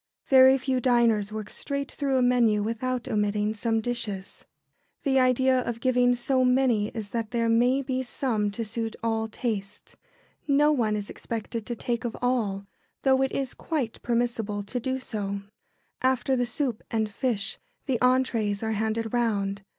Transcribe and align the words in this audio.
Very 0.25 0.57
few 0.57 0.79
diners 0.81 1.31
work 1.31 1.51
straight 1.51 1.91
through 1.91 2.17
a 2.17 2.23
menu 2.23 2.63
without 2.63 3.07
omitting 3.07 3.53
some 3.53 3.81
dishes. 3.81 4.45
[Sidenote: 4.47 4.47
Omitting 4.47 4.93
dishes.] 4.95 5.03
The 5.03 5.19
idea 5.53 5.59
of 5.61 5.79
giving 5.79 6.15
so 6.15 6.43
many 6.43 6.87
is 6.87 7.11
that 7.11 7.29
there 7.29 7.47
may 7.47 7.83
be 7.83 8.01
some 8.01 8.49
to 8.49 8.65
suit 8.65 8.95
all 9.03 9.27
tastes. 9.27 9.95
No 10.47 10.71
one 10.71 10.95
is 10.95 11.11
expected 11.11 11.67
to 11.67 11.75
take 11.75 12.03
of 12.03 12.17
all, 12.19 12.65
though 13.03 13.21
it 13.21 13.31
is 13.31 13.53
quite 13.53 14.01
permissible 14.01 14.63
to 14.63 14.79
do 14.79 14.97
so. 14.97 15.19
[Sidenote: 15.21 15.41
Entrées.] 15.43 15.51
After 16.01 16.35
the 16.35 16.45
soup 16.47 16.83
and 16.89 17.07
fish 17.07 17.59
the 17.85 17.99
entrées 17.99 18.63
are 18.63 18.71
handed 18.71 19.13
round. 19.13 19.61